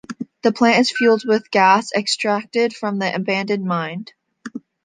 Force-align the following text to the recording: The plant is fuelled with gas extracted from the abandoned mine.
The 0.41 0.51
plant 0.51 0.79
is 0.79 0.91
fuelled 0.91 1.27
with 1.27 1.51
gas 1.51 1.91
extracted 1.95 2.75
from 2.75 2.97
the 2.97 3.13
abandoned 3.13 3.65
mine. 3.65 4.05